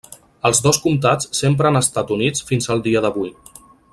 [0.49, 3.33] Els dos comtats sempre han estat units fins al dia d'avui.